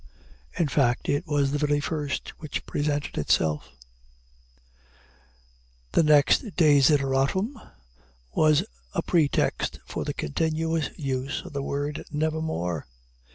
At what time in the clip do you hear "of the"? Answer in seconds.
11.45-11.61